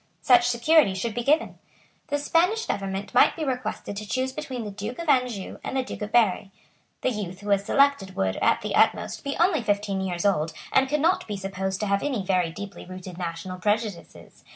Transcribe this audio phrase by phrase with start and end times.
[0.23, 1.59] Such security should be given.
[2.07, 5.83] The Spanish government might be requested to choose between the Duke of Anjou and the
[5.83, 6.49] Duke of Berry.
[7.01, 10.89] The youth who was selected would, at the utmost, be only fifteen years old, and
[10.89, 14.43] could not be supposed to have any very deeply rooted national prejudices.